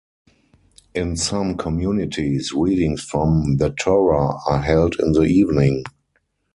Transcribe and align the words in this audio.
In 0.95 1.15
some 1.15 1.55
communities, 1.57 2.51
readings 2.53 3.03
from 3.03 3.57
the 3.57 3.69
Torah 3.69 4.33
are 4.49 4.59
held 4.63 4.95
in 4.99 5.11
the 5.11 5.25
evening. 5.25 5.83